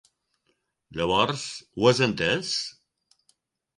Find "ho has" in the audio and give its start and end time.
1.77-2.01